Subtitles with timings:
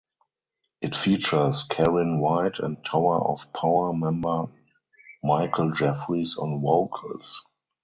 [0.81, 4.47] It features Karyn White and Tower of Power member
[5.23, 7.43] Michael Jeffries on vocals.